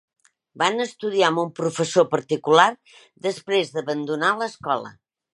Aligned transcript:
Van 0.59 0.83
estudiar 0.85 1.25
amb 1.27 1.41
un 1.41 1.51
professor 1.59 2.07
particular 2.13 2.65
després 3.27 3.69
d'abandonar 3.75 4.33
l'escola. 4.41 4.91